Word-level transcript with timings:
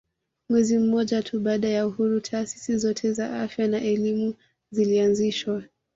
Mwezi 0.49 0.77
mmoja 0.77 1.23
tu 1.23 1.39
baada 1.39 1.67
ya 1.69 1.87
uhuru 1.87 2.21
taasisi 2.21 2.77
zote 2.77 3.13
za 3.13 3.39
afya 3.43 3.67
na 3.67 3.81
elimu 3.81 4.33
zilianzishwa 4.71 5.63